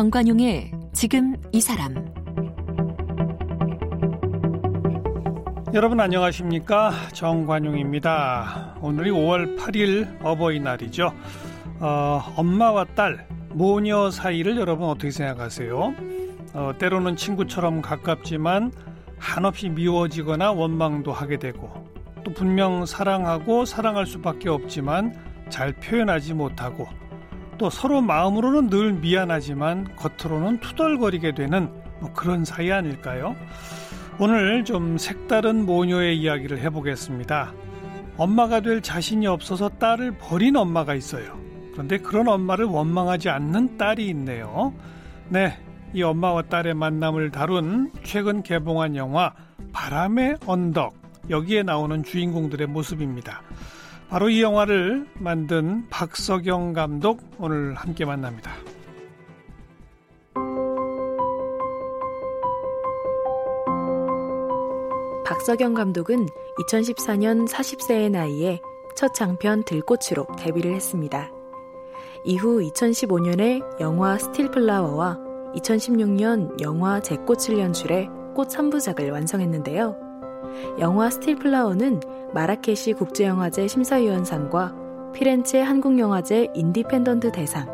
[0.00, 1.94] 정관용의 지금 이 사람
[5.74, 8.76] 여러분 안녕하십니까 정관용입니다.
[8.80, 11.12] 오늘이 5월 8일 어버이날이죠.
[11.80, 15.94] 어, 엄마와 딸 모녀 사이를 여러분 어떻게 생각하세요?
[16.54, 18.72] 어, 때로는 친구처럼 가깝지만
[19.18, 21.70] 한없이 미워지거나 원망도 하게 되고
[22.24, 25.14] 또 분명 사랑하고 사랑할 수밖에 없지만
[25.50, 26.88] 잘 표현하지 못하고
[27.60, 31.70] 또 서로 마음으로는 늘 미안하지만 겉으로는 투덜거리게 되는
[32.00, 33.36] 뭐 그런 사이 아닐까요?
[34.18, 37.52] 오늘 좀 색다른 모녀의 이야기를 해보겠습니다.
[38.16, 41.38] 엄마가 될 자신이 없어서 딸을 버린 엄마가 있어요.
[41.72, 44.72] 그런데 그런 엄마를 원망하지 않는 딸이 있네요.
[45.28, 45.58] 네,
[45.92, 49.34] 이 엄마와 딸의 만남을 다룬 최근 개봉한 영화
[49.74, 50.94] 바람의 언덕.
[51.28, 53.42] 여기에 나오는 주인공들의 모습입니다.
[54.10, 58.50] 바로 이 영화를 만든 박석영 감독 오늘 함께 만납니다.
[65.24, 66.26] 박석영 감독은
[66.58, 68.60] 2014년 40세의 나이에
[68.96, 71.30] 첫 장편 들꽃으로 데뷔를 했습니다.
[72.24, 75.18] 이후 2015년에 영화 스틸플라워와
[75.54, 79.99] 2016년 영화 제 꽃을 연출해 꽃 3부작을 완성했는데요.
[80.78, 82.00] 영화 스틸플라워는
[82.32, 84.74] 마라케시 국제영화제 심사위원상과
[85.12, 87.68] 피렌체 한국영화제 인디펜던트 대상,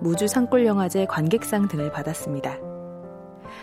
[0.00, 2.58] 무주 산골영화제 관객상 등을 받았습니다.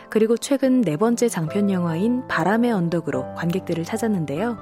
[0.09, 4.57] 그리고 최근 네 번째 장편 영화인 바람의 언덕으로 관객들을 찾았는데요.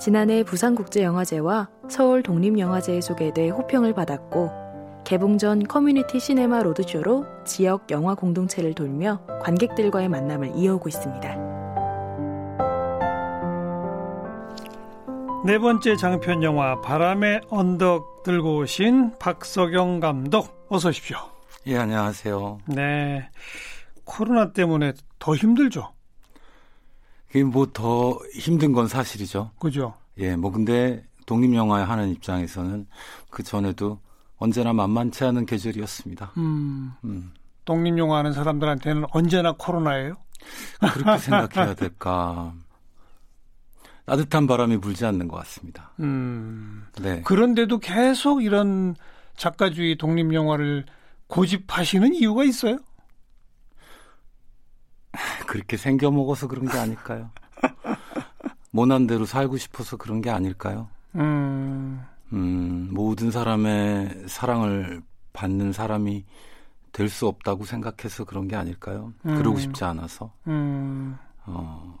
[0.00, 4.50] 지난해 부산국제영화제와 서울 독립영화제에 소개돼 호평을 받았고
[5.04, 11.47] 개봉 전 커뮤니티 시네마 로드쇼로 지역 영화 공동체를 돌며 관객들과의 만남을 이어오고 있습니다.
[15.48, 21.16] 네 번째 장편 영화 바람의 언덕 들고 오신 박석영 감독 어서 오십시오.
[21.66, 22.58] 예, 안녕하세요.
[22.66, 23.30] 네.
[24.04, 25.90] 코로나 때문에 더 힘들죠.
[27.30, 29.52] 이게 뭐 더 힘든 건 사실이죠.
[29.58, 29.94] 그죠.
[30.18, 32.86] 예, 뭐 근데 독립영화 하는 입장에서는
[33.30, 34.00] 그 전에도
[34.36, 36.32] 언제나 만만치 않은 계절이었습니다.
[36.36, 37.32] 음, 음.
[37.64, 40.12] 독립영화 하는 사람들한테는 언제나 코로나예요?
[40.92, 42.52] 그렇게 생각해야 될까.
[44.08, 45.92] 따뜻한 바람이 불지 않는 것 같습니다.
[46.00, 46.86] 음.
[47.00, 47.20] 네.
[47.22, 48.96] 그런데도 계속 이런
[49.36, 50.86] 작가주의 독립 영화를
[51.26, 52.78] 고집하시는 이유가 있어요?
[55.46, 57.30] 그렇게 생겨 먹어서 그런 게 아닐까요?
[58.70, 60.88] 모난 대로 살고 싶어서 그런 게 아닐까요?
[61.16, 62.02] 음.
[62.32, 65.02] 음, 모든 사람의 사랑을
[65.32, 66.24] 받는 사람이
[66.92, 69.12] 될 수 없다고 생각해서 그런 게 아닐까요?
[69.26, 69.36] 음.
[69.36, 70.32] 그러고 싶지 않아서.
[70.46, 71.16] 음.
[71.46, 71.96] 어,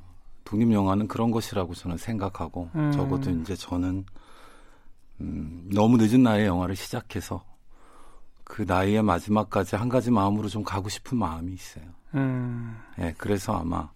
[0.48, 2.90] 독립 영화는 그런 것이라고 저는 생각하고, 음.
[2.90, 4.06] 적어도 이제 저는,
[5.20, 7.44] 음, 너무 늦은 나이에 영화를 시작해서
[8.44, 11.84] 그 나이의 마지막까지 한 가지 마음으로 좀 가고 싶은 마음이 있어요.
[12.14, 12.78] 음.
[12.98, 13.90] 예, 그래서 아마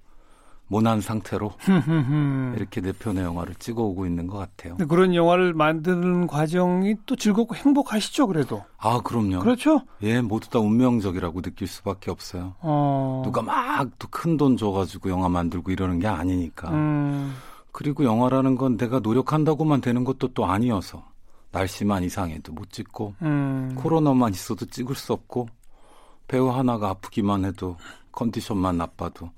[0.72, 1.52] 모난 상태로
[2.56, 4.78] 이렇게 내 편의 영화를 찍어오고 있는 것 같아요.
[4.88, 8.64] 그런 영화를 만드는 과정이 또 즐겁고 행복하시죠, 그래도?
[8.78, 9.40] 아, 그럼요.
[9.40, 9.82] 그렇죠?
[10.02, 12.54] 예, 모두 다 운명적이라고 느낄 수밖에 없어요.
[12.60, 13.20] 어...
[13.22, 16.70] 누가 막 또 큰 돈 줘가지고 영화 만들고 이러는 게 아니니까.
[16.70, 17.34] 음...
[17.70, 21.04] 그리고 영화라는 건 내가 노력한다고만 되는 것도 또 아니어서
[21.50, 23.74] 날씨만 이상해도 못 찍고 음...
[23.76, 25.48] 코로나만 있어도 찍을 수 없고
[26.28, 27.76] 배우 하나가 아프기만 해도
[28.12, 29.30] 컨디션만 나빠도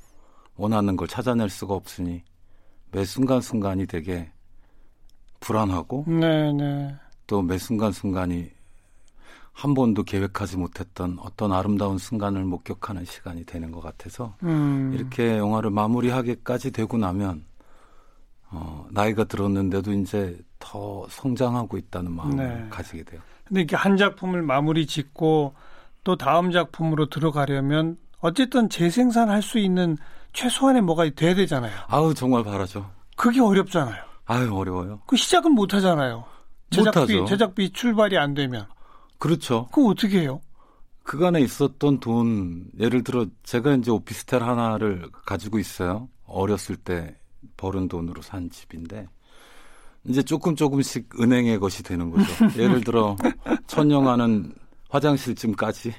[0.56, 2.22] 원하는 걸 찾아낼 수가 없으니
[2.92, 4.30] 매 순간순간이 되게
[5.40, 6.96] 불안하고 네네.
[7.26, 8.50] 또매 순간순간이
[9.52, 14.92] 한 번도 계획하지 못했던 어떤 아름다운 순간을 목격하는 시간이 되는 것 같아서 음.
[14.94, 17.44] 이렇게 영화를 마무리하기까지 되고 나면
[18.50, 22.66] 어, 나이가 들었는데도 이제 더 성장하고 있다는 마음을 네.
[22.68, 23.20] 가지게 돼요.
[23.44, 25.54] 근데 이렇게 한 작품을 마무리 짓고
[26.02, 29.96] 또 다음 작품으로 들어가려면 어쨌든 재생산할 수 있는
[30.34, 31.72] 최소한의 뭐가 돼야 되잖아요.
[31.88, 32.90] 아우 정말 바라죠.
[33.16, 34.02] 그게 어렵잖아요.
[34.26, 35.00] 아유 어려워요.
[35.06, 36.24] 그 시작은 못 하잖아요.
[36.70, 37.24] 제작비 못하죠.
[37.26, 38.66] 제작비 출발이 안 되면.
[39.18, 39.68] 그렇죠.
[39.72, 40.40] 그거 어떻게 해요?
[41.04, 46.08] 그간에 있었던 돈 예를 들어 제가 이제 오피스텔 하나를 가지고 있어요.
[46.26, 47.16] 어렸을 때
[47.56, 49.06] 벌은 돈으로 산 집인데
[50.04, 52.26] 이제 조금 조금씩 은행의 것이 되는 거죠.
[52.60, 53.16] 예를 들어
[53.66, 54.52] 첫 영화는
[54.88, 55.94] 화장실쯤까지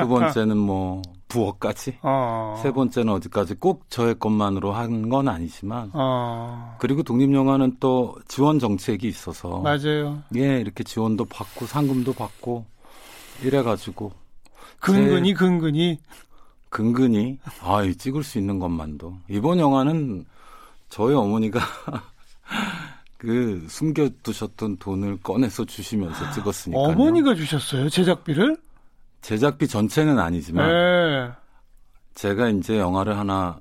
[0.00, 1.02] 두 번째는 뭐
[1.34, 2.58] 부엌까지 어.
[2.62, 6.76] 세 번째는 어디까지 꼭 저의 것만으로 한 건 아니지만 어.
[6.78, 10.22] 그리고 독립영화는 또 지원 정책이 있어서 맞아요.
[10.36, 12.64] 예 이렇게 지원도 받고 상금도 받고
[13.42, 14.12] 이래가지고
[14.78, 15.98] 근근히 근근히
[16.70, 20.24] 근근히 아 찍을 수 있는 것만도 이번 영화는
[20.88, 21.60] 저희 어머니가
[23.18, 26.78] 그 숨겨두셨던 돈을 꺼내서 주시면서 찍었으니까.
[26.80, 28.56] 어머니가 주셨어요 제작비를?
[29.24, 31.32] 제작비 전체는 아니지만 네.
[32.12, 33.58] 제가 이제 영화를 하나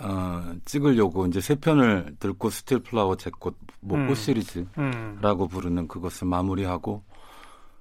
[0.00, 4.14] 어, 찍으려고 이제 세 편을 들꽃 스틸 플라워 재꽃 뭐 꽃 음.
[4.14, 5.48] 시리즈라고 음.
[5.48, 7.02] 부르는 그것을 마무리하고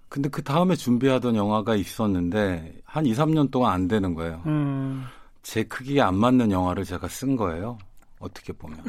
[0.10, 4.42] 근데 그 다음에 준비하던 영화가 있었는데 한 2, 3년 동안 안 되는 거예요.
[4.48, 5.06] 음.
[5.44, 7.78] 제 크기에 안 맞는 영화를 제가 쓴 거예요.
[8.18, 8.82] 어떻게 보면.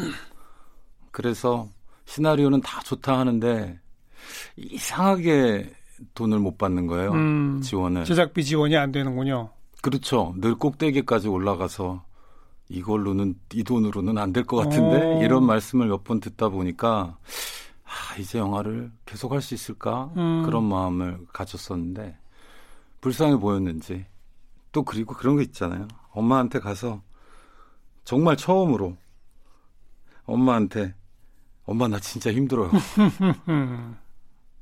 [1.11, 1.69] 그래서
[2.07, 3.79] 시나리오는 다 좋다 하는데
[4.57, 5.75] 이상하게
[6.15, 7.13] 돈을 못 받는 거예요.
[7.13, 8.05] 음, 지원을.
[8.05, 9.51] 제작비 지원이 안 되는군요.
[9.83, 10.35] 그렇죠.
[10.39, 12.05] 늘 꼭대기까지 올라가서
[12.69, 15.19] 이걸로는 이 돈으로는 안 될 것 같은데 오.
[15.19, 15.23] 어.
[15.23, 17.17] 이런 말씀을 몇 번 듣다 보니까
[17.85, 20.43] 아, 이제 영화를 계속 할 수 있을까 음.
[20.45, 22.17] 그런 마음을 가졌었는데
[23.01, 24.05] 불쌍해 보였는지
[24.73, 25.89] 또 그리고 그런 거 있잖아요.
[26.11, 27.01] 엄마한테 가서
[28.05, 28.97] 정말 처음으로
[30.25, 30.95] 엄마한테
[31.65, 32.71] 엄마 나 진짜 힘들어요.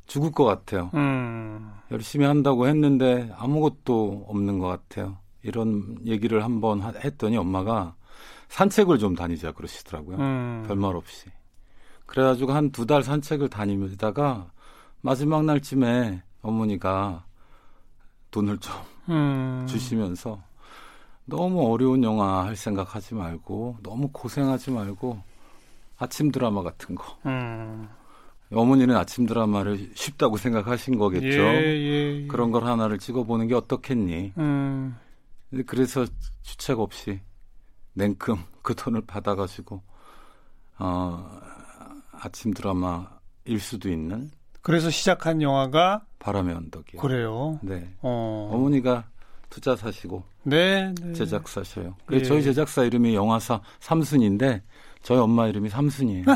[0.06, 0.90] 죽을 것 같아요.
[0.94, 1.72] 음.
[1.90, 5.18] 열심히 한다고 했는데 아무것도 없는 것 같아요.
[5.42, 7.94] 이런 얘기를 한번 했더니 엄마가
[8.48, 10.16] 산책을 좀 다니자 그러시더라고요.
[10.18, 10.64] 음.
[10.66, 11.26] 별말 없이.
[12.06, 14.50] 그래가지고 한 두 달 산책을 다니다가
[15.00, 17.24] 마지막 날쯤에 어머니가
[18.30, 18.74] 돈을 좀
[19.08, 19.66] 음.
[19.68, 20.40] 주시면서
[21.24, 25.20] 너무 어려운 영화 할 생각 하지 말고 너무 고생하지 말고
[25.98, 27.04] 아침 드라마 같은 거.
[27.26, 27.88] 음.
[28.52, 31.26] 어머니는 아침 드라마를 쉽다고 생각하신 거겠죠.
[31.26, 32.26] 예, 예, 예.
[32.28, 34.32] 그런 걸 하나를 찍어보는 게 어떻겠니?
[34.38, 34.96] 음.
[35.66, 36.06] 그래서
[36.42, 37.20] 주책 없이
[37.94, 39.82] 냉큼 그 돈을 받아가지고
[40.78, 41.40] 어,
[42.12, 44.30] 아침 드라마일 수도 있는.
[44.62, 47.00] 그래서 시작한 영화가 바람의 언덕이요.
[47.00, 47.58] 그래요.
[47.62, 47.94] 네.
[48.02, 48.50] 어.
[48.52, 49.04] 어머니가
[49.48, 51.12] 투자 사시고 네, 네.
[51.12, 51.96] 제작사셔요.
[52.04, 52.28] 그래서 예.
[52.28, 54.62] 저희 제작사 이름이 영화사 삼순인데
[55.02, 56.24] 저희 엄마 이름이 삼순이에요.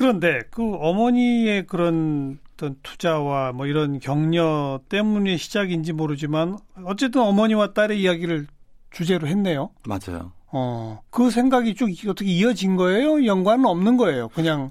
[0.00, 6.56] 그런데 그 어머니의 그런 어떤 투자와 뭐 이런 격려 때문에 시작인지 모르지만
[6.86, 8.46] 어쨌든 어머니와 딸의 이야기를
[8.90, 9.68] 주제로 했네요.
[9.86, 10.32] 맞아요.
[10.52, 13.26] 어, 그 생각이 쭉 어떻게 이어진 거예요?
[13.26, 14.28] 연관은 없는 거예요.
[14.28, 14.70] 그냥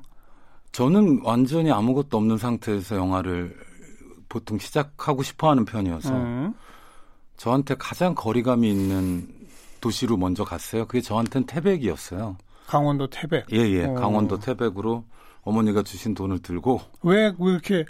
[0.71, 3.55] 저는 완전히 아무것도 없는 상태에서 영화를
[4.29, 6.55] 보통 시작하고 싶어 하는 편이어서 음.
[7.37, 9.27] 저한테 가장 거리감이 있는
[9.79, 10.87] 도시로 먼저 갔어요.
[10.87, 12.35] 그게 저한테는 태백이었어요.
[12.65, 13.45] 강원도 태백.
[13.53, 13.85] 예, 예.
[13.85, 13.93] 어.
[13.93, 15.03] 강원도 태백으로
[15.43, 17.85] 어머니가 주신 돈을 들고 왜, 왜 이렇게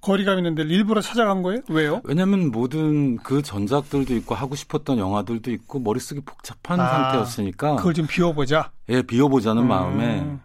[0.00, 1.60] 거리감 있는데 일부러 찾아간 거예요?
[1.68, 2.00] 왜요?
[2.04, 8.06] 왜냐면 모든 그 전작들도 있고 하고 싶었던 영화들도 있고 머릿속이 복잡한 아, 상태였으니까 그걸 좀
[8.06, 8.70] 비워보자.
[8.90, 9.68] 예, 비워보자는 음.
[9.68, 10.38] 마음에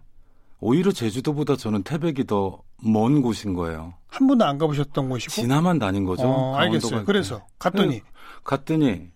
[0.59, 3.93] 오히려 제주도보다 저는 태백이 더 먼 곳인 거예요.
[4.07, 5.31] 한 번도 안 가보셨던 곳이고?
[5.31, 6.23] 지나만 다닌 거죠.
[6.23, 7.05] 어, 알겠어요.
[7.05, 8.01] 그래서 갔더니 네,
[8.43, 9.09] 갔더니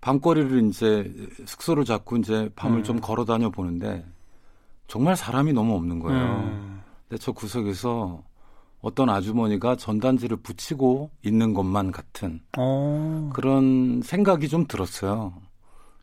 [0.00, 1.12] 밤거리를 이제
[1.46, 2.84] 숙소를 잡고 이제 밤을 음.
[2.84, 4.04] 좀 걸어 다녀 보는데
[4.86, 6.20] 정말 사람이 너무 없는 거예요.
[6.20, 6.80] 음.
[7.08, 8.22] 근데 저 구석에서
[8.80, 12.60] 어떤 아주머니가 전단지를 붙이고 있는 것만 같은 오.
[12.60, 13.30] 어.
[13.32, 15.32] 그런 생각이 좀 들었어요.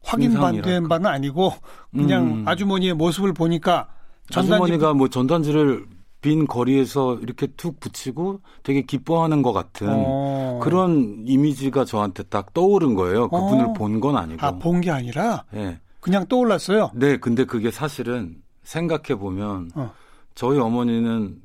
[0.04, 1.54] 확인된 바는 아니고
[1.92, 2.48] 그냥 음.
[2.48, 3.88] 아주머니의 모습을 보니까
[4.30, 5.86] 전단지 아주머니가 뭐 전단지를
[6.20, 10.60] 빈 거리에서 이렇게 툭 붙이고 되게 기뻐하는 것 같은 어.
[10.62, 13.30] 그런 이미지가 저한테 딱 떠오른 거예요.
[13.30, 13.74] 그분을 어.
[13.74, 14.46] 본건 아니고.
[14.46, 15.44] 아, 본 게 아니라?
[15.52, 15.80] 네.
[16.02, 16.92] 그냥 떠올랐어요?
[16.94, 19.94] 네, 근데 그게 사실은 생각해 보면 어.
[20.36, 21.42] 저희 어머니는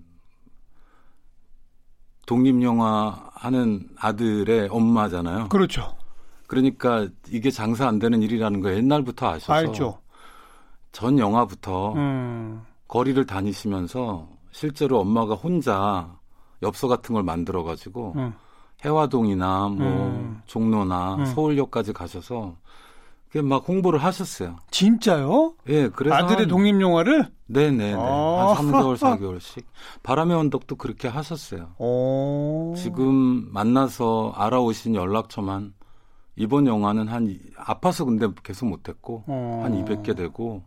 [2.27, 5.49] 독립 영화 하는 아들의 엄마잖아요.
[5.49, 5.97] 그렇죠.
[6.47, 9.99] 그러니까 이게 장사 안 되는 일이라는 거 옛날부터 아셔서 알죠.
[10.93, 12.63] 전 영화부터 음.
[12.87, 16.17] 거리를 다니시면서 실제로 엄마가 혼자
[16.63, 18.35] 엽서 같은 걸 만들어 가지고 음.
[18.85, 20.41] 해화동이나 뭐 음.
[20.47, 21.27] 종로나 음.
[21.27, 22.57] 서울역까지 가셔서
[23.35, 24.57] 막 홍보를 하셨어요.
[24.71, 25.55] 진짜요?
[25.69, 29.65] 예, 그래서 아들의 독립 영화를 네네 아~ 한 3개월 4개월씩
[30.03, 31.75] 바람의 언덕도 그렇게 하셨어요.
[31.79, 35.75] 오~ 지금 만나서 알아오신 연락처만
[36.37, 39.61] 이번 영화는 한 아파서 근데 계속 못했고 어.
[39.65, 40.63] 한 200개 되고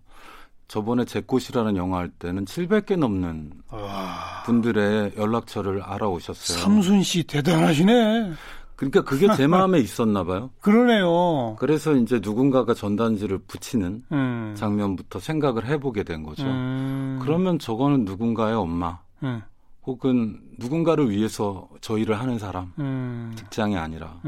[0.67, 4.43] 저번에 제 꽃이라는 영화 할 때는 700개 넘는 와.
[4.45, 6.59] 분들의 연락처를 알아오셨어요.
[6.59, 8.31] 삼순 씨 대단하시네.
[8.81, 10.49] 그러니까 그게 제 마음에 있었나 봐요.
[10.59, 11.55] 그러네요.
[11.59, 14.55] 그래서 이제 누군가가 전단지를 붙이는 음.
[14.57, 16.45] 장면부터 생각을 해보게 된 거죠.
[16.45, 17.19] 음.
[17.21, 19.43] 그러면 저거는 누군가의 엄마, 음.
[19.85, 23.31] 혹은 누군가를 위해서 저 일을 하는 사람, 음.
[23.35, 24.19] 직장이 아니라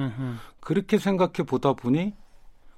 [0.60, 2.14] 그렇게 생각해 보다 보니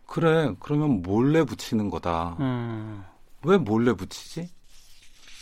[0.05, 2.37] 그래 그러면 몰래 붙이는 거다.
[2.39, 3.03] 음.
[3.43, 4.49] 왜 몰래 붙이지?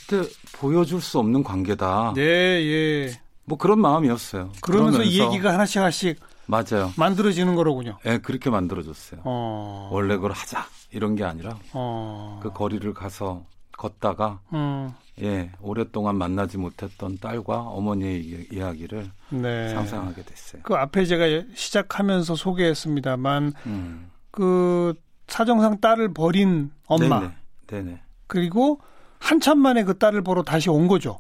[0.10, 2.14] 근데 보여줄 수 없는 관계다.
[2.18, 3.23] 예, 예.
[3.46, 4.52] 뭐 그런 마음이었어요.
[4.62, 6.92] 그러면서, 그러면서 이 얘기가 하나씩 하나씩 맞아요.
[6.98, 7.98] 만들어지는 거로군요.
[8.06, 9.22] 예, 네, 그렇게 만들어졌어요.
[9.24, 9.90] 어...
[9.92, 12.40] 원래 그걸 하자 이런 게 아니라 어...
[12.44, 13.46] 그 거리를 가서
[13.78, 14.92] 걷다가 음.
[15.22, 19.70] 예 오랫동안 만나지 못했던 딸과 어머니의 이야기를 네.
[19.70, 20.62] 상상하게 됐어요.
[20.64, 24.12] 그 앞에 제가 시작하면서 소개했습니다만 음.
[24.32, 24.94] 그
[25.28, 27.34] 사정상 딸을 버린 엄마, 네네.
[27.68, 28.02] 네네.
[28.28, 28.80] 그리고
[29.20, 31.20] 한참 만에 그 딸을 보러 다시 온 거죠.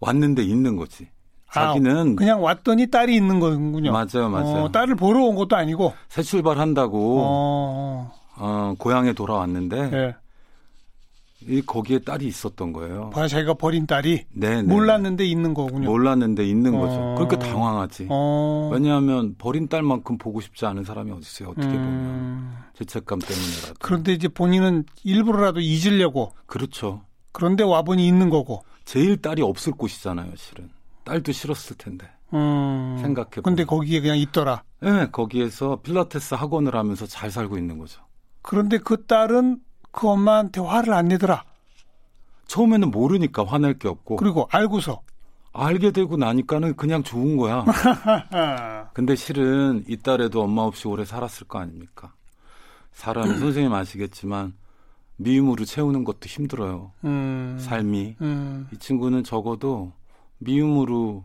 [0.00, 1.08] 왔는데 있는 거지.
[1.52, 3.92] 자기는 아, 그냥 왔더니 딸이 있는 거군요.
[3.92, 4.64] 맞아요, 맞아요.
[4.64, 10.16] 어, 딸을 보러 온 것도 아니고 새 출발한다고 어, 어 고향에 돌아왔는데 네.
[11.46, 13.10] 이 거기에 딸이 있었던 거예요.
[13.10, 14.62] 봐, 자기가 버린 딸이 네네.
[14.62, 15.90] 몰랐는데 있는 거군요.
[15.90, 16.78] 몰랐는데 있는 어.
[16.78, 17.14] 거죠.
[17.18, 18.06] 그러니까 당황하지.
[18.10, 18.70] 어.
[18.72, 21.50] 왜냐하면 버린 딸만큼 보고 싶지 않은 사람이 어디 있어요.
[21.50, 21.72] 어떻게 음.
[21.72, 23.74] 보면 죄책감 때문에라도.
[23.80, 26.32] 그런데 이제 본인은 일부러라도 잊으려고.
[26.46, 27.02] 그렇죠.
[27.32, 28.64] 그런데 와보니 있는 거고.
[28.84, 30.68] 제일 딸이 없을 곳이잖아요, 실은.
[31.04, 32.08] 딸도 싫었을 텐데.
[32.32, 32.96] 음.
[33.00, 33.42] 생각해.
[33.42, 34.62] 근데 거기에 그냥 있더라.
[34.80, 38.02] 네, 거기에서 필라테스 학원을 하면서 잘 살고 있는 거죠.
[38.42, 41.44] 그런데 그 딸은 그 엄마한테 화를 안 내더라.
[42.46, 44.16] 처음에는 모르니까 화낼 게 없고.
[44.16, 45.02] 그리고 알고서.
[45.52, 47.64] 알게 되고 나니까는 그냥 좋은 거야.
[48.94, 52.14] 근데 실은 이 딸에도 엄마 없이 오래 살았을 거 아닙니까?
[52.92, 54.54] 사람이 선생님 아시겠지만
[55.16, 56.92] 미움으로 채우는 것도 힘들어요.
[57.04, 57.58] 음.
[57.60, 58.16] 삶이.
[58.22, 58.68] 음.
[58.72, 59.92] 이 친구는 적어도
[60.44, 61.24] 미움으로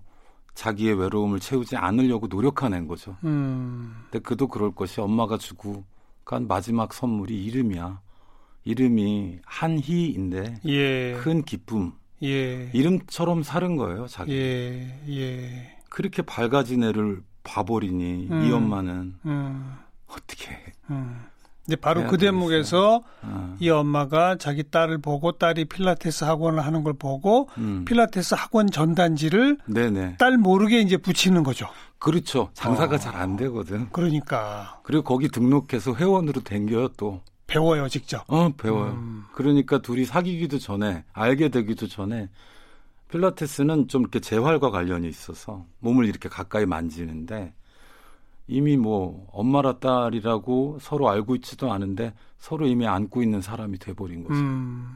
[0.54, 3.16] 자기의 외로움을 채우지 않으려고 노력하는 거죠.
[3.24, 3.96] 음.
[4.10, 5.84] 근데 그도 그럴 것이 엄마가 주고
[6.26, 8.02] 간 마지막 선물이 이름이야.
[8.64, 11.14] 이름이 한희인데 예.
[11.22, 11.94] 큰 기쁨.
[12.24, 12.72] 예.
[12.74, 14.34] 이름처럼 사는 거예요, 자기.
[14.34, 15.02] 예.
[15.10, 15.78] 예.
[15.90, 18.44] 그렇게 밝아진 애를 봐버리니 음.
[18.44, 19.74] 이 엄마는 음.
[20.08, 20.58] 어떻게?
[20.90, 21.24] 음.
[21.68, 23.56] 이제 바로 그 대목에서 어.
[23.60, 27.84] 이 엄마가 자기 딸을 보고 딸이 필라테스 학원을 하는 걸 보고 음.
[27.86, 30.16] 필라테스 학원 전단지를 네네.
[30.18, 31.68] 딸 모르게 이제 붙이는 거죠.
[32.00, 32.50] 그렇죠.
[32.54, 32.98] 장사가 어.
[32.98, 33.90] 잘안 되거든.
[33.92, 34.80] 그러니까.
[34.84, 37.22] 그리고 거기 등록해서 회원으로 댕겨요 또.
[37.48, 38.24] 배워요 직접.
[38.28, 38.92] 어 배워요.
[38.92, 39.26] 음.
[39.34, 42.30] 그러니까 둘이 사귀기도 전에 알게 되기도 전에
[43.12, 47.54] 필라테스는 좀 이렇게 재활과 관련이 있어서 몸을 이렇게 가까이 만지는데
[48.48, 54.40] 이미 뭐 엄마라 딸이라고 서로 알고 있지도 않은데 서로 이미 안고 있는 사람이 돼버린 거죠.
[54.40, 54.96] 음.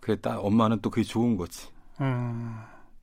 [0.00, 1.68] 그게 딸 엄마는 또 그게 좋은 거지.
[2.00, 2.56] 음.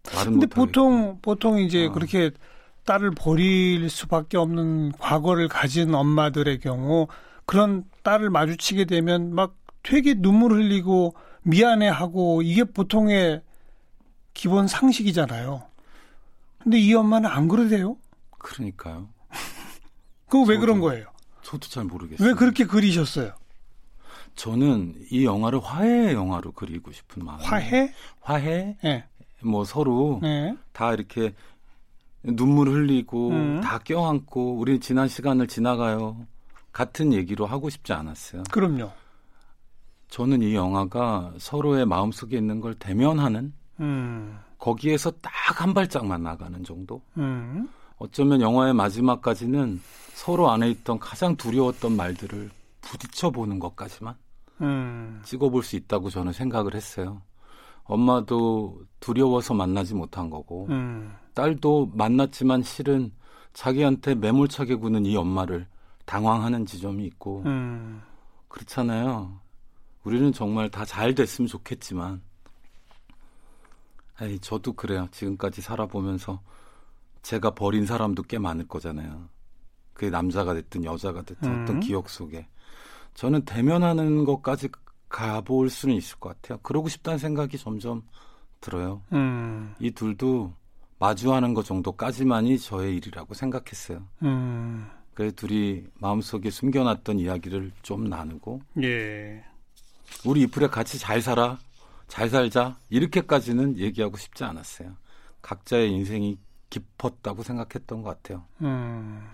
[0.04, 1.92] 근데 보통 보통 이제 어.
[1.92, 2.32] 그렇게
[2.86, 7.08] 딸을 버릴 수밖에 없는 과거를 가진 엄마들의 경우
[7.46, 13.42] 그런 딸을 마주치게 되면 막 되게 눈물 흘리고 미안해하고 이게 보통의
[14.34, 15.64] 기본 상식이잖아요.
[16.60, 17.98] 근데 이 엄마는 안 그러대요.
[18.38, 19.10] 그러니까요.
[20.28, 21.06] 그거 왜 그런 거예요?
[21.42, 22.28] 저도 잘 모르겠어요.
[22.28, 23.34] 왜 그렇게 그리셨어요?
[24.36, 27.40] 저는 이 영화를 화해 영화로 그리고 싶은 마음.
[27.40, 27.94] 화해?
[28.22, 28.76] 화해?
[28.84, 29.06] 네.
[29.42, 30.56] 뭐 서로 네.
[30.74, 31.34] 다 이렇게
[32.24, 33.62] 눈물 흘리고 음.
[33.62, 36.26] 다 껴안고 우리 지난 시간을 지나가요.
[36.74, 38.44] 같은 얘기로 하고 싶지 않았어요.
[38.52, 38.92] 그럼요.
[40.10, 44.38] 저는 이 영화가 서로의 마음속에 있는 걸 대면하는 음.
[44.58, 47.02] 거기에서 딱 한 발짝만 나가는 정도.
[47.18, 47.70] 음.
[47.98, 49.82] 어쩌면 영화의 마지막까지는
[50.14, 52.50] 서로 안에 있던 가장 두려웠던 말들을
[52.82, 54.16] 부딪혀 보는 것까지만
[54.62, 55.22] 음.
[55.26, 57.22] 찍어볼 수 있다고 저는 생각을 했어요.
[57.84, 61.14] 엄마도 두려워서 만나지 못한 거고 음.
[61.34, 63.12] 딸도 만났지만 실은
[63.54, 65.68] 자기한테 매몰차게 구는 이 엄마를
[66.06, 68.02] 당황하는 지점이 있고 음.
[68.48, 69.40] 그렇잖아요.
[70.04, 72.22] 우리는 정말 다 잘 됐으면 좋겠지만
[74.22, 75.08] 에이, 저도 그래요.
[75.12, 76.40] 지금까지 살아보면서
[77.26, 79.30] 제가 버린 사람도 꽤 많을 거잖아요.
[79.94, 81.64] 그게 남자가 됐든 여자가 됐든 음.
[81.64, 82.48] 어떤 기억 속에
[83.16, 84.70] 저는 대면하는 것까지
[85.10, 86.60] 가볼 수는 있을 것 같아요.
[86.62, 88.04] 그러고 싶다는 생각이 점점
[88.62, 89.02] 들어요.
[89.14, 89.74] 음.
[89.80, 90.54] 이 둘도
[91.00, 94.04] 마주하는 것 정도까지만이 저의 일이라고 생각했어요.
[94.22, 94.88] 음.
[95.16, 99.44] 그래서 둘이 마음속에 숨겨놨던 이야기를 좀 나누고 예.
[100.26, 101.58] 우리 이프에 같이 잘 살아
[102.08, 104.96] 잘 살자 이렇게까지는 얘기하고 싶지 않았어요.
[105.42, 106.38] 각자의 인생이
[106.70, 108.44] 깊었다고 생각했던 것 같아요.
[108.62, 109.26] 음.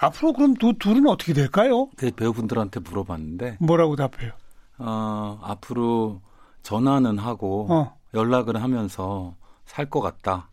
[0.00, 1.88] 앞으로 그럼 두 둘은 어떻게 될까요?
[1.96, 4.32] 그 배우분들한테 물어봤는데 뭐라고 답해요?
[4.78, 6.20] 어, 앞으로
[6.62, 7.96] 전화는 하고 어.
[8.14, 9.34] 연락을 하면서
[9.64, 10.50] 살 것 같다.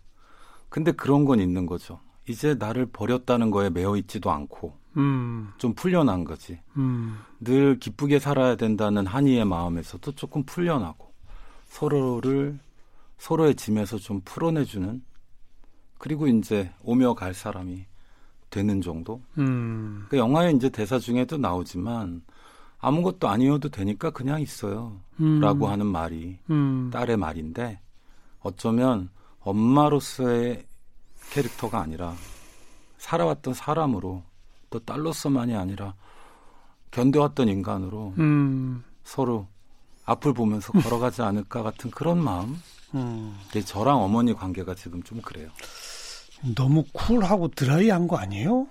[0.70, 2.00] 근데 그런 건 있는 거죠.
[2.28, 5.52] 이제 나를 버렸다는 거에 매여 있지도 않고 음.
[5.58, 6.60] 좀 풀려난 거지.
[6.78, 7.18] 음.
[7.40, 11.14] 늘 기쁘게 살아야 된다는 한이의 마음에서도 조금 풀려나고
[11.68, 12.60] 서로를
[13.18, 15.02] 서로의 짐에서 좀 풀어내주는
[15.98, 17.86] 그리고 이제 오며 갈 사람이
[18.50, 19.22] 되는 정도.
[19.38, 20.06] 음.
[20.10, 22.22] 그 영화에 이제 대사 중에도 나오지만
[22.80, 25.00] 아무것도 아니어도 되니까 그냥 있어요.
[25.20, 25.40] 음.
[25.40, 26.90] 라고 하는 말이 음.
[26.92, 27.80] 딸의 말인데
[28.42, 29.10] 어쩌면
[29.40, 30.66] 엄마로서의
[31.32, 32.14] 캐릭터가 아니라
[32.98, 34.24] 살아왔던 사람으로
[34.70, 35.94] 또 딸로서만이 아니라
[36.92, 38.84] 견뎌왔던 인간으로 음.
[39.04, 39.48] 서로
[40.06, 42.62] 앞을 보면서 걸어가지 않을까 같은 그런 마음.
[42.94, 43.38] 음.
[43.66, 45.50] 저랑 어머니 관계가 지금 좀 그래요.
[46.56, 48.68] 너무 쿨하고 드라이한 거 아니에요?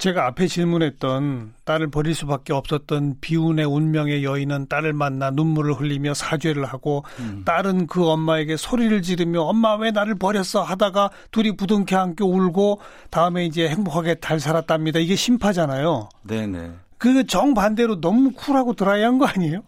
[0.00, 6.64] 제가 앞에 질문했던 딸을 버릴 수밖에 없었던 비운의 운명의 여인은 딸을 만나 눈물을 흘리며 사죄를
[6.64, 7.42] 하고 음.
[7.44, 13.44] 딸은 그 엄마에게 소리를 지르며 엄마 왜 나를 버렸어 하다가 둘이 부둥켜 안고 울고 다음에
[13.44, 15.00] 이제 행복하게 잘 살았답니다.
[15.00, 16.08] 이게 심파잖아요.
[16.22, 16.72] 네네.
[16.96, 19.60] 그 정반대로 너무 쿨하고 드라이한 거 아니에요?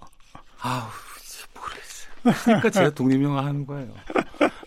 [0.63, 0.85] 아우
[1.55, 2.45] 모르겠어요.
[2.45, 3.89] 그러니까 제가 독립영화 하는 거예요.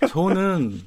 [0.10, 0.82] 저는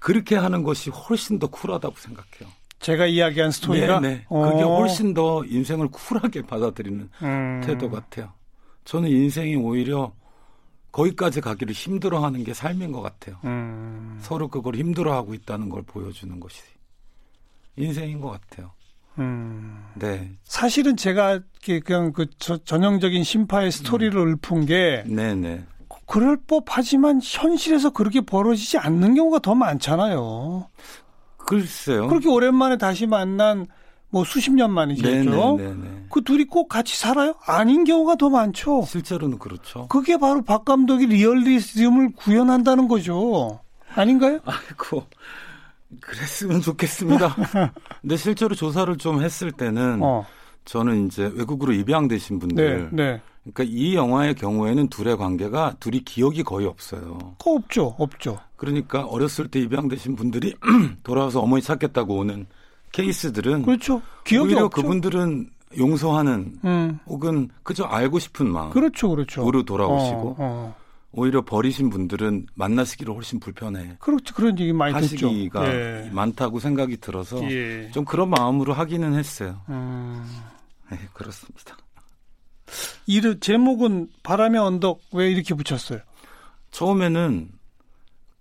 [0.00, 2.52] 그렇게 하는 것이 훨씬 더 쿨하다고 생각해요.
[2.80, 4.26] 제가 이야기한 스토리가 네, 네.
[4.28, 4.78] 그게 어.
[4.78, 7.60] 훨씬 더 인생을 쿨하게 받아들이는 음.
[7.64, 8.32] 태도 같아요.
[8.84, 10.12] 저는 인생이 오히려
[10.90, 13.36] 거기까지 가기를 힘들어하는 게 삶인 것 같아요.
[13.44, 14.18] 음.
[14.22, 16.62] 서로 그걸 힘들어하고 있다는 걸 보여주는 것이
[17.76, 18.72] 인생인 것 같아요.
[19.18, 19.84] 음.
[19.94, 20.32] 네.
[20.44, 21.40] 사실은 제가
[21.84, 24.38] 그냥 그 전형적인 심파의 스토리를 음.
[24.42, 25.64] 읊은 게 네네.
[26.10, 26.14] 네.
[26.14, 30.68] 그럴 법하지만 현실에서 그렇게 벌어지지 않는 경우가 더 많잖아요.
[31.36, 32.08] 글쎄요.
[32.08, 33.66] 그렇게 오랜만에 다시 만난
[34.10, 35.58] 뭐 수십 년 만이겠죠.
[36.10, 37.34] 그 둘이 꼭 같이 살아요?
[37.46, 38.82] 아닌 경우가 더 많죠.
[38.82, 39.86] 실제로는 그렇죠.
[39.88, 43.60] 그게 바로 박 감독이 리얼리즘을 구현한다는 거죠.
[43.94, 44.40] 아닌가요?
[44.44, 45.06] 아이고.
[46.00, 47.34] 그랬으면 좋겠습니다.
[48.00, 50.26] 근데 실제로 조사를 좀 했을 때는 어.
[50.64, 53.20] 저는 이제 외국으로 입양되신 분들 네, 네.
[53.52, 57.18] 그러니까 이 영화의 경우에는 둘의 관계가 둘이 기억이 거의 없어요.
[57.44, 58.38] 없죠, 없죠.
[58.56, 60.54] 그러니까 어렸을 때 입양되신 분들이
[61.02, 62.46] 돌아와서 어머니 찾겠다고 오는
[62.92, 64.02] 케이스들은 그렇죠.
[64.24, 64.82] 기억이 오히려 없죠.
[64.82, 66.98] 그분들은 용서하는 음.
[67.06, 68.70] 혹은 그저 알고 싶은 마음.
[68.70, 69.46] 그렇죠, 그렇죠.
[69.46, 70.74] 으로 돌아오시고 어, 어.
[71.12, 73.96] 오히려 버리신 분들은 만나시기를 훨씬 불편해.
[73.98, 74.34] 그렇죠.
[74.34, 76.10] 그런 얘기 많이 하시기가 예.
[76.12, 77.90] 많다고 생각이 들어서 예.
[77.92, 79.60] 좀 그런 마음으로 하기는 했어요.
[79.68, 80.24] 음.
[80.90, 81.76] 네, 그렇습니다.
[83.06, 86.00] 이름 제목은 바람의 언덕 왜 이렇게 붙였어요?
[86.70, 87.48] 처음에는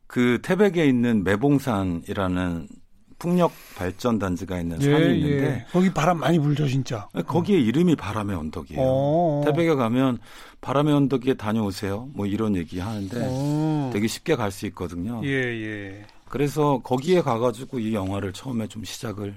[0.08, 2.68] 그 태백에 있는 매봉산이라는
[3.20, 5.65] 풍력 발전 단지가 있는 예, 산이 있는데 예.
[5.74, 7.08] 거기 바람 많이 불죠 진짜.
[7.28, 7.60] 거기에 어.
[7.60, 8.80] 이름이 바람의 언덕이에요.
[8.82, 9.42] 어.
[9.46, 10.20] 태백에 가면
[10.62, 12.10] 바람의 언덕에 다녀오세요.
[12.13, 13.89] 뭐 이런 얘기 하는데 어.
[13.94, 15.22] 되게 쉽게 갈 수 있거든요.
[15.26, 16.06] 예, 예.
[16.30, 19.36] 그래서 거기에 가가지고 이 영화를 처음에 좀 시작을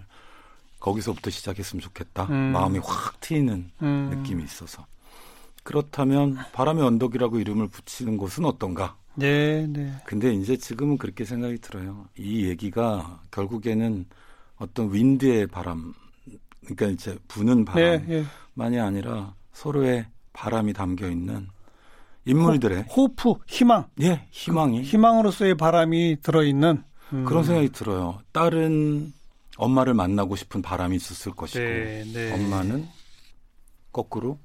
[0.82, 2.24] 거기서부터 시작했으면 좋겠다.
[2.24, 2.52] 음.
[2.52, 4.10] 마음이 확 트이는 음.
[4.12, 4.84] 느낌이 있어서.
[5.62, 8.96] 그렇다면 바람의 언덕이라고 이름을 붙이는 곳은 어떤가?
[9.14, 9.92] 네, 네.
[10.04, 12.06] 근데 이제 지금은 그렇게 생각이 들어요.
[12.18, 14.06] 이 얘기가 결국에는
[14.56, 15.94] 어떤 윈드의 바람,
[16.62, 18.24] 그러니까 이제 부는 바람만이 네,
[18.56, 18.80] 네.
[18.80, 21.46] 아니라 서로의 바람이 담겨 있는
[22.24, 23.86] 인물들의 호, 프 희망.
[24.00, 24.78] 예, 희망이.
[24.82, 27.24] 그 희망으로서의 바람이 들어 있는 음.
[27.24, 28.18] 그런 생각이 들어요.
[28.32, 29.12] 딸은
[29.62, 32.33] 엄마를 만나고 싶은 바람이 있었을 것이고 네, 네.
[32.33, 32.88] 엄마는
[33.92, 34.38] 거꾸로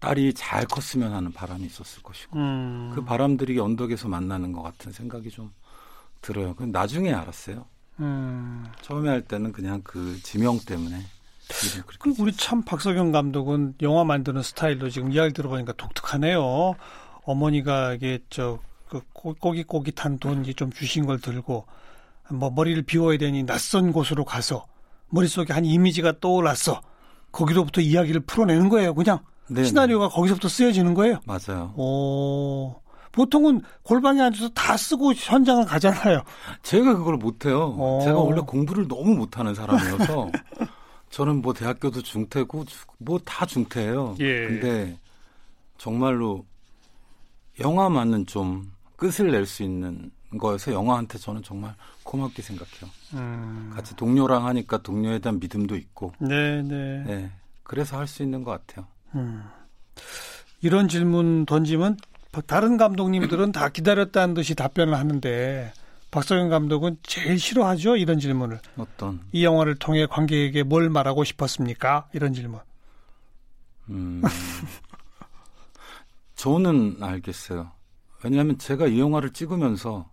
[0.00, 2.92] 딸이 잘 컸으면 하는 바람이 있었을 것이고 음.
[2.94, 5.50] 그 바람들이 언덕에서 만나는 것 같은 생각이 좀
[6.20, 6.54] 들어요.
[6.54, 7.64] 그 나중에 알았어요.
[8.00, 8.66] 음.
[8.82, 11.00] 처음에 할 때는 그냥 그 지명 때문에.
[11.98, 16.74] 그 우리 참 박석영 감독은 영화 만드는 스타일도 지금 이야기 들어보니까 독특하네요.
[17.24, 21.66] 어머니가 이게 저그 꼬깃꼬깃한 돈좀 주신 걸 들고
[22.30, 24.66] 뭐 머리를 비워야 되니 낯선 곳으로 가서
[25.10, 26.80] 머릿속에 한 이미지가 떠올랐어.
[27.32, 28.94] 거기로부터 이야기를 풀어내는 거예요.
[28.94, 29.66] 그냥 네네.
[29.66, 31.20] 시나리오가 거기서부터 쓰여지는 거예요.
[31.26, 31.74] 맞아요.
[31.76, 32.80] 오.
[33.12, 36.22] 보통은 골방에 앉아서 다 쓰고 현장을 가잖아요.
[36.62, 37.74] 제가 그걸 못해요.
[37.78, 38.00] 오.
[38.02, 40.30] 제가 원래 공부를 너무 못하는 사람이어서
[41.10, 42.64] 저는 뭐 대학교도 중퇴고
[42.98, 44.16] 뭐 다 중퇴예요.
[44.20, 44.46] 예.
[44.46, 44.98] 근데
[45.78, 46.44] 정말로
[47.60, 52.90] 영화만은 좀 끝을 낼 수 있는 거여서 영화한테 저는 정말 고맙게 생각해요.
[53.14, 53.72] 음.
[53.74, 56.12] 같이 동료랑 하니까 동료에 대한 믿음도 있고.
[56.20, 57.02] 네, 네.
[57.04, 57.30] 네.
[57.64, 58.86] 그래서 할 수 있는 것 같아요.
[59.16, 59.42] 음.
[60.60, 61.96] 이런 질문 던지면
[62.46, 65.72] 다른 감독님들은 다 기다렸다는 듯이 답변을 하는데
[66.10, 68.60] 박성현 감독은 제일 싫어하죠 이런 질문을.
[68.76, 69.20] 어떤?
[69.32, 72.08] 이 영화를 통해 관객에게 뭘 말하고 싶었습니까?
[72.12, 72.60] 이런 질문.
[73.90, 74.22] 음.
[76.36, 77.70] 저는 알겠어요.
[78.22, 80.10] 왜냐하면 제가 이 영화를 찍으면서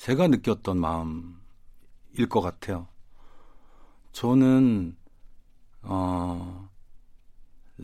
[0.00, 2.88] 제가 느꼈던 마음일 것 같아요.
[4.12, 4.96] 저는
[5.82, 6.70] 어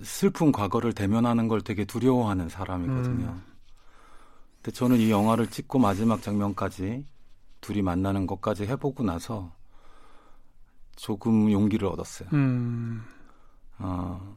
[0.03, 3.27] 슬픈 과거를 대면하는 걸 되게 두려워하는 사람이거든요.
[3.27, 3.43] 음.
[4.63, 7.05] 근데 저는 이 영화를 찍고 마지막 장면까지
[7.61, 9.53] 둘이 만나는 것까지 해보고 나서
[10.97, 12.31] 조금 용기를 얻었어요.
[12.33, 13.05] 음.
[13.79, 14.37] 어,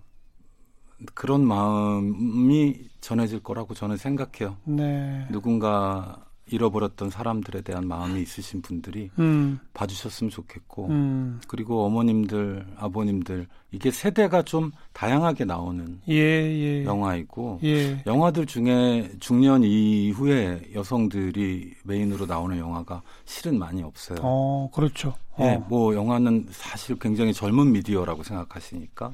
[1.13, 4.57] 그런 마음이 전해질 거라고 저는 생각해요.
[4.65, 5.25] 네.
[5.31, 9.59] 누군가 잃어버렸던 사람들에 대한 마음이 있으신 분들이 음.
[9.73, 11.41] 봐주셨으면 좋겠고 음.
[11.47, 16.83] 그리고 어머님들 아버님들 이게 세대가 좀 다양하게 나오는 예, 예.
[16.83, 18.03] 영화이고 예.
[18.05, 24.17] 영화들 중에 중년 이후에 여성들이 메인으로 나오는 영화가 실은 많이 없어요.
[24.21, 25.15] 어, 그렇죠.
[25.39, 25.65] 예, 어.
[25.69, 29.13] 뭐 영화는 사실 굉장히 젊은 미디어라고 생각하시니까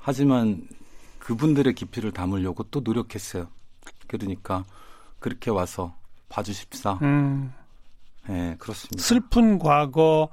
[0.00, 0.66] 하지만
[1.18, 3.48] 그분들의 깊이를 담으려고 또 노력했어요.
[4.06, 4.64] 그러니까
[5.18, 5.94] 그렇게 와서
[6.28, 6.98] 봐주십사.
[7.02, 7.52] 음.
[8.28, 9.02] 네, 그렇습니다.
[9.02, 10.28] 슬픈 과거,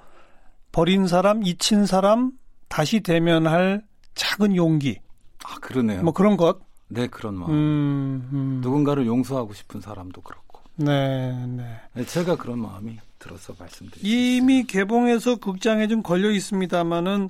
[0.72, 2.32] 버린 사람, 잊힌 사람,
[2.68, 3.84] 다시 대면할
[4.16, 5.00] 작은 용기.
[5.46, 6.04] 아, 그러네요.
[6.04, 6.60] 뭐 그런 것.
[6.88, 7.52] 네, 그런 마음.
[7.52, 8.60] 음, 음.
[8.62, 10.62] 누군가를 용서하고 싶은 사람도 그렇고.
[10.76, 11.80] 네, 네.
[11.94, 14.02] 네 제가 그런 마음이 들어서 말씀드립니다.
[14.04, 17.30] 이미 개봉해서 극장에 좀 걸려 있습니다만은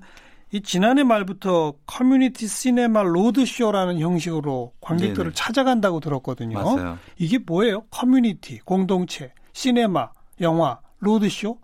[0.52, 5.34] 이 지난해 말부터 커뮤니티 시네마 로드쇼라는 형식으로 관객들을 네네.
[5.34, 6.62] 찾아간다고 들었거든요.
[6.62, 6.98] 맞아요.
[7.18, 7.84] 이게 뭐예요?
[7.90, 10.10] 커뮤니티, 공동체, 시네마,
[10.42, 11.60] 영화, 로드쇼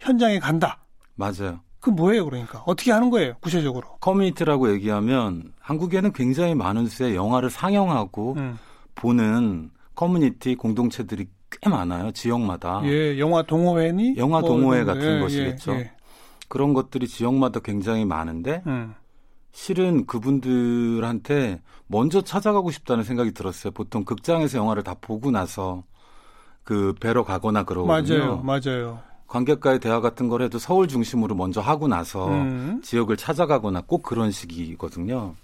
[0.00, 0.84] 현장에 간다.
[1.14, 1.60] 맞아요.
[1.80, 2.62] 그 뭐예요, 그러니까?
[2.66, 3.96] 어떻게 하는 거예요, 구체적으로?
[4.00, 8.58] 커뮤니티라고 얘기하면 한국에는 굉장히 많은 수의 영화를 상영하고 음.
[8.96, 12.82] 보는 커뮤니티 공동체들이 꽤 많아요, 지역마다.
[12.84, 14.16] 예, 영화 동호회니?
[14.16, 15.72] 영화 뭐 동호회 뭐, 같은 예, 것이겠죠.
[15.74, 15.92] 예, 예.
[16.48, 18.94] 그런 것들이 지역마다 굉장히 많은데 음.
[19.52, 23.72] 실은 그분들한테 먼저 찾아가고 싶다는 생각이 들었어요.
[23.72, 25.84] 보통 극장에서 영화를 다 보고 나서
[26.62, 28.18] 그 뵈러 가거나 그러거든요.
[28.18, 29.00] 맞아요, 맞아요.
[29.28, 32.80] 관객과의 대화 같은 걸 해도 서울 중심으로 먼저 하고 나서 음.
[32.82, 35.34] 지역을 찾아가거나 꼭 그런 식이거든요.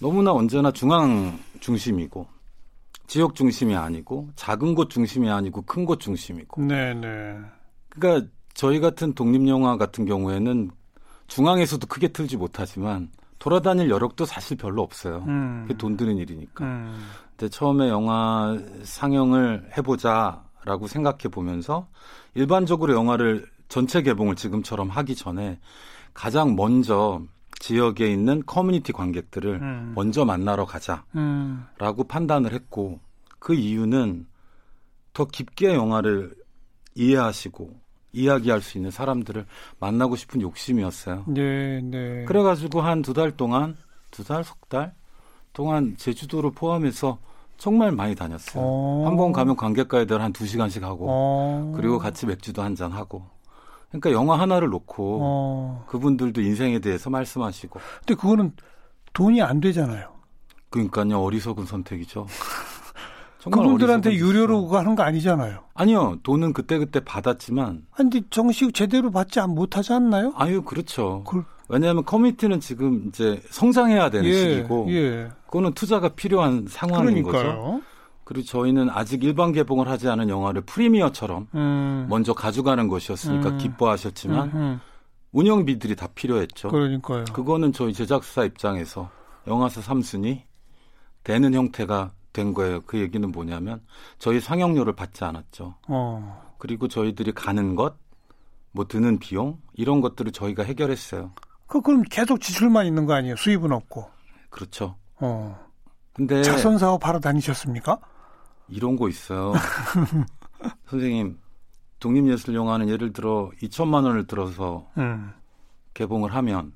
[0.00, 2.26] 너무나 언제나 중앙 중심이고
[3.06, 6.62] 지역 중심이 아니고 작은 곳 중심이 아니고 큰 곳 중심이고.
[6.62, 7.00] 네네.
[7.00, 7.38] 네.
[7.90, 10.70] 그러니까 저희 같은 독립영화 같은 경우에는
[11.26, 15.24] 중앙에서도 크게 틀지 못하지만 돌아다닐 여력도 사실 별로 없어요.
[15.26, 15.64] 음.
[15.66, 16.64] 그게 돈 드는 일이니까.
[16.64, 17.06] 음.
[17.36, 21.88] 근데 처음에 영화 상영을 해보자라고 생각해 보면서
[22.34, 25.58] 일반적으로 영화를 전체 개봉을 지금처럼 하기 전에
[26.12, 27.22] 가장 먼저
[27.60, 29.92] 지역에 있는 커뮤니티 관객들을 음.
[29.94, 31.68] 먼저 만나러 가자라고 음.
[32.08, 33.00] 판단을 했고
[33.38, 34.26] 그 이유는
[35.12, 36.34] 더 깊게 영화를
[36.94, 37.79] 이해하시고
[38.12, 39.46] 이야기할 수 있는 사람들을
[39.78, 41.24] 만나고 싶은 욕심이었어요.
[41.28, 42.24] 네, 네.
[42.26, 43.76] 그래가지고 한 두 달 동안,
[44.10, 44.94] 두 달, 석 달
[45.52, 47.18] 동안 제주도를 포함해서
[47.56, 48.62] 정말 많이 다녔어요.
[48.64, 49.02] 어.
[49.06, 51.72] 한번 가면 관객과 애들 한두 시간씩 하고, 어.
[51.76, 53.26] 그리고 같이 맥주도 한 잔 하고.
[53.88, 55.84] 그러니까 영화 하나를 놓고 어.
[55.88, 57.80] 그분들도 인생에 대해서 말씀하시고.
[57.98, 58.52] 근데 그거는
[59.12, 60.12] 돈이 안 되잖아요.
[60.70, 62.26] 그러니까요 어리석은 선택이죠.
[63.44, 65.60] 그분들한테 유료로 하는 거 아니잖아요.
[65.74, 66.18] 아니요.
[66.22, 67.86] 돈은 그때그때 받았지만.
[67.92, 70.32] 아니, 근데 정식 제대로 받지 못하지 않나요?
[70.36, 71.24] 아유, 그렇죠.
[71.26, 71.44] 그...
[71.68, 74.86] 왜냐하면 커뮤니티는 지금 이제 성장해야 되는 예, 시기고.
[74.90, 75.28] 예.
[75.46, 77.62] 그거는 투자가 필요한 상황인 그러니까요.
[77.62, 77.82] 거죠.
[78.24, 82.06] 그리고 저희는 아직 일반 개봉을 하지 않은 영화를 프리미어처럼 음.
[82.08, 83.58] 먼저 가져가는 것이었으니까 음.
[83.58, 84.80] 기뻐하셨지만 음, 음.
[85.32, 86.68] 운영비들이 다 필요했죠.
[86.68, 87.24] 그러니까요.
[87.32, 89.10] 그거는 저희 제작사 입장에서
[89.46, 90.42] 영화사 3순위
[91.24, 92.80] 되는 형태가 된 거예요.
[92.82, 93.82] 그 얘기는 뭐냐면
[94.18, 95.74] 저희 상영료를 받지 않았죠.
[95.88, 96.54] 어.
[96.58, 97.96] 그리고 저희들이 가는 것,
[98.72, 101.32] 뭐 드는 비용 이런 것들을 저희가 해결했어요.
[101.66, 103.36] 그 그럼 계속 지출만 있는 거 아니에요?
[103.36, 104.08] 수입은 없고.
[104.50, 104.96] 그렇죠.
[105.16, 105.58] 어.
[106.12, 107.98] 근데 자선 사업 하러 다니셨습니까?
[108.68, 109.52] 이런 거 있어요.
[110.86, 111.38] 선생님,
[111.98, 115.32] 독립예술 영화는 예를 들어 2천만 원을 들어서 음.
[115.94, 116.72] 개봉을 하면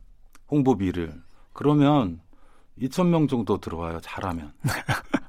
[0.51, 1.21] 홍보비를
[1.53, 2.21] 그러면
[2.79, 4.01] 2천 명 정도 들어와요.
[4.01, 4.53] 잘하면.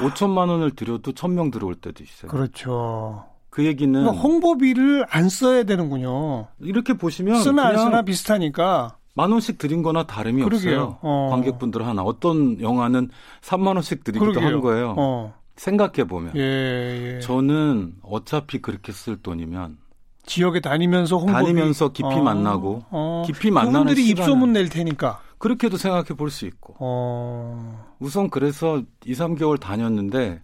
[0.00, 2.30] 5천만 원을 들여도 1000명 들어올 때도 있어요.
[2.30, 3.24] 그렇죠.
[3.50, 6.46] 그 얘기는 그러니까 홍보비를 안 써야 되는군요.
[6.60, 10.80] 이렇게 보시면 쓰나 안 쓰나 비슷하니까 만 원씩 드린 거나 다름이 그러게요.
[10.82, 10.98] 없어요.
[11.02, 11.28] 어.
[11.30, 13.10] 관객분들 하나 어떤 영화는
[13.42, 14.50] 3만 원씩 드리기도 그러게요.
[14.50, 14.94] 한 거예요.
[14.96, 15.34] 어.
[15.56, 17.20] 생각해 보면 예, 예.
[17.20, 19.76] 저는 어차피 그렇게 쓸 돈이면
[20.24, 22.22] 지역에 다니면서 홍보비 다니면서 깊이 어.
[22.22, 23.24] 만나고 어.
[23.26, 26.76] 깊이 만나는 분들이 입소문 낼 테니까 그렇게도 생각해 볼 수 있고.
[26.78, 27.94] 어...
[27.98, 30.42] 우선 그래서 2, 3개월 다녔는데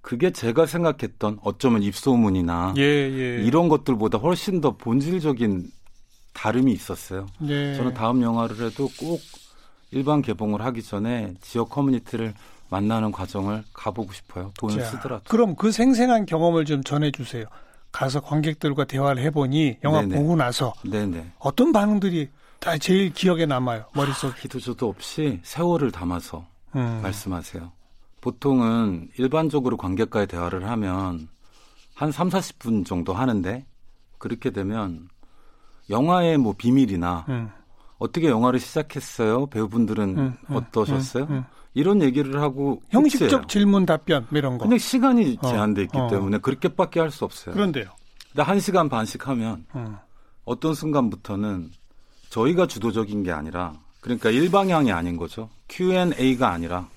[0.00, 3.42] 그게 제가 생각했던 어쩌면 입소문이나 예, 예.
[3.44, 5.66] 이런 것들보다 훨씬 더 본질적인
[6.32, 7.26] 다름이 있었어요.
[7.48, 7.74] 예.
[7.74, 9.20] 저는 다음 영화를 해도 꼭
[9.90, 12.34] 일반 개봉을 하기 전에 지역 커뮤니티를
[12.70, 14.52] 만나는 과정을 가보고 싶어요.
[14.58, 15.24] 돈을 자, 쓰더라도.
[15.28, 17.46] 그럼 그 생생한 경험을 좀 전해주세요.
[17.90, 20.16] 가서 관객들과 대화를 해보니 영화 네네.
[20.16, 21.32] 보고 나서 네네.
[21.38, 22.28] 어떤 반응들이
[22.66, 23.84] 다 제일 기억에 남아요.
[23.94, 24.32] 머릿속.
[24.32, 26.98] 아, 기도조도 없이 세월을 담아서 음.
[27.00, 27.70] 말씀하세요.
[28.20, 31.28] 보통은 일반적으로 관객과의 대화를 하면
[31.94, 33.64] 한 3, 40분 정도 하는데
[34.18, 35.08] 그렇게 되면
[35.90, 37.50] 영화의 뭐 비밀이나 음.
[37.98, 39.46] 어떻게 영화를 시작했어요?
[39.46, 41.24] 배우분들은 음, 음, 어떠셨어요?
[41.26, 41.44] 음, 음.
[41.72, 43.46] 이런 얘기를 하고 형식적 끝이에요.
[43.46, 44.64] 질문 답변 뭐 이런 거.
[44.64, 46.08] 근데 시간이 어, 제한돼 있기 어.
[46.08, 47.54] 때문에 그렇게밖에 할 수 없어요.
[47.54, 47.86] 그런데요.
[48.32, 50.00] 근데 한 시간 반씩 하면 어.
[50.44, 51.70] 어떤 순간부터는
[52.30, 55.48] 저희가 주도적인 게 아니라 그러니까 일방향이 아닌 거죠.
[55.68, 56.88] Q&A가 아니라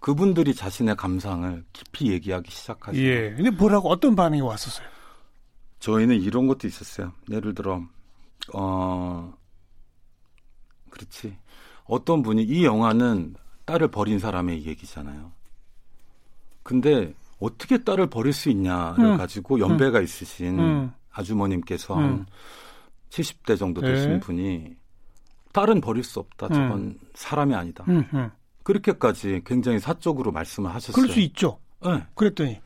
[0.00, 2.98] 그분들이 자신의 감상을 깊이 얘기하기 시작하죠.
[2.98, 3.34] 예.
[3.34, 4.86] 근데 뭐라고 어떤 반응이 왔었어요?
[5.78, 7.12] 저희는 이런 것도 있었어요.
[7.30, 7.82] 예를 들어
[8.54, 9.32] 어
[10.90, 11.36] 그렇지.
[11.84, 13.34] 어떤 분이 이 영화는
[13.64, 15.32] 딸을 버린 사람의 얘기잖아요.
[16.62, 19.16] 근데 어떻게 딸을 버릴 수 있냐를 음.
[19.16, 20.04] 가지고 연배가 음.
[20.04, 20.92] 있으신 음.
[21.10, 22.26] 아주머님께서 한 음.
[23.12, 24.20] 70대 정도 되신 네.
[24.20, 24.76] 분이
[25.52, 26.48] 딸은 버릴 수 없다.
[26.48, 26.98] 저건 음.
[27.14, 27.84] 사람이 아니다.
[27.88, 28.30] 음,
[28.62, 30.94] 그렇게까지 굉장히 사적으로 말씀을 하셨어요.
[30.94, 31.58] 그럴 수 있죠.
[31.84, 32.04] 네.
[32.14, 32.60] 그랬더니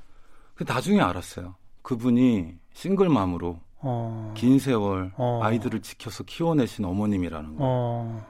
[0.55, 1.57] 그 나중에 알았어요.
[1.83, 4.35] 그분이 싱글맘으로 어.
[4.37, 5.41] 긴 세월 어.
[5.43, 7.59] 아이들을 지켜서 키워내신 어머님이라는 거.
[7.61, 8.27] 어.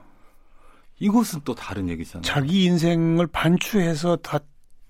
[0.99, 2.23] 이것은 또 다른 얘기잖아요.
[2.23, 4.39] 자기 인생을 반추해서 다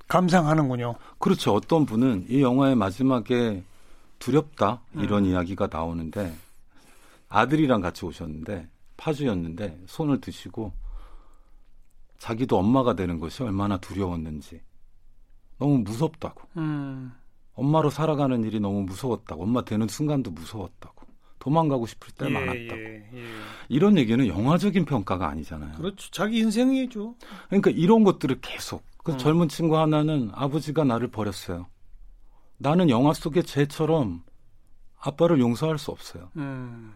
[0.06, 0.94] 감상하는군요.
[1.18, 1.52] 그렇죠.
[1.52, 3.64] 어떤 분은 이 영화의 마지막에
[4.20, 5.30] 두렵다 이런 음.
[5.30, 6.32] 이야기가 나오는데
[7.28, 10.72] 아들이랑 같이 오셨는데 파주였는데 손을 드시고
[12.18, 14.62] 자기도 엄마가 되는 것이 얼마나 두려웠는지
[15.58, 16.48] 너무 무섭다고.
[16.56, 17.12] 음.
[17.54, 19.42] 엄마로 살아가는 일이 너무 무서웠다고.
[19.42, 21.06] 엄마 되는 순간도 무서웠다고.
[21.38, 22.80] 도망가고 싶을 때 예, 많았다고.
[22.80, 23.24] 예, 예.
[23.68, 25.76] 이런 얘기는 영화적인 평가가 아니잖아요.
[25.76, 26.10] 그렇죠.
[26.10, 27.14] 자기 인생이죠.
[27.46, 28.82] 그러니까 이런 것들을 계속.
[28.98, 29.18] 그 음.
[29.18, 31.66] 젊은 친구 하나는 아버지가 나를 버렸어요.
[32.58, 34.24] 나는 영화 속의 쟤처럼
[34.98, 36.30] 아빠를 용서할 수 없어요.
[36.36, 36.92] 음.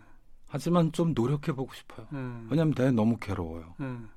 [0.50, 2.06] 하지만 좀 노력해 보고 싶어요.
[2.12, 2.46] 음.
[2.50, 3.74] 왜냐하면 내가 너무 괴로워요.
[3.80, 4.08] 음.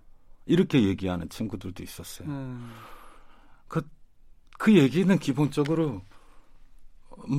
[0.45, 2.27] 이렇게 얘기하는 친구들도 있었어요.
[2.27, 2.71] 음.
[3.67, 3.81] 그,
[4.57, 6.01] 그 얘기는 기본적으로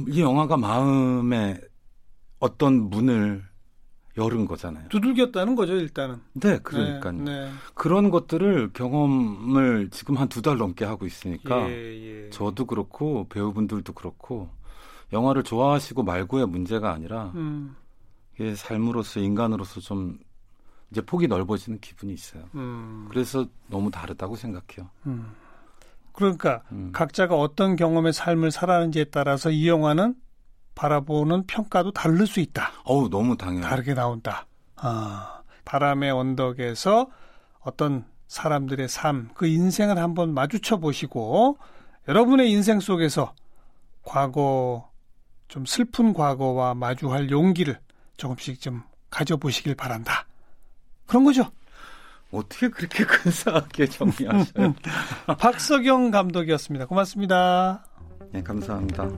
[0.08, 1.60] 이 영화가 마음에
[2.38, 3.44] 어떤 문을
[4.16, 4.88] 열은 거잖아요.
[4.90, 6.20] 두들겼다는 거죠, 일단은.
[6.34, 7.12] 네, 그러니까요.
[7.14, 7.50] 네, 네.
[7.74, 12.30] 그런 것들을 경험을 지금 한 두 달 넘게 하고 있으니까 예, 예.
[12.30, 14.48] 저도 그렇고 배우분들도 그렇고
[15.12, 17.74] 영화를 좋아하시고 말고의 문제가 아니라 음.
[18.34, 20.18] 이게 삶으로서 인간으로서 좀
[20.90, 22.44] 이제 폭이 넓어지는 기분이 있어요.
[22.54, 23.06] 음.
[23.10, 24.90] 그래서 너무 다르다고 생각해요.
[25.06, 25.34] 음.
[26.12, 26.90] 그러니까 음.
[26.92, 30.14] 각자가 어떤 경험의 삶을 살아가는지에 따라서 이 영화는
[30.74, 32.72] 바라보는 평가도 다를 수 있다.
[32.84, 33.62] 어우, 너무 당연.
[33.62, 34.46] 다르게 나온다.
[34.76, 37.08] 아, 바람의 언덕에서
[37.60, 41.58] 어떤 사람들의 삶, 그 인생을 한번 마주쳐 보시고
[42.08, 43.34] 여러분의 인생 속에서
[44.02, 44.90] 과거
[45.48, 47.78] 좀 슬픈 과거와 마주할 용기를
[48.16, 50.26] 조금씩 좀 가져보시길 바란다.
[51.06, 51.50] 그런 거죠.
[52.30, 54.74] 어떻게 그렇게 근사하게 정리하셔요?
[55.38, 56.86] 박석영 감독이었습니다.
[56.86, 57.84] 고맙습니다.
[58.32, 59.08] 네, 감사합니다.